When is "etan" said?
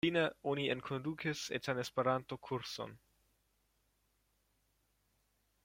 1.57-1.81